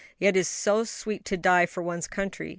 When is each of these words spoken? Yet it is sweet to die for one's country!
Yet 0.17 0.35
it 0.35 0.39
is 0.49 0.89
sweet 0.89 1.25
to 1.25 1.37
die 1.37 1.67
for 1.67 1.83
one's 1.83 2.07
country! 2.07 2.49